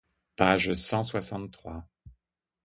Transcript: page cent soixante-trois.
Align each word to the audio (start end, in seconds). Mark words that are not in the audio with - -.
page 0.35 0.73
cent 0.73 1.03
soixante-trois. 1.03 1.85